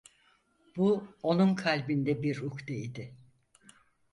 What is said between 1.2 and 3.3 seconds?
onun kalbinde bir ukde idi.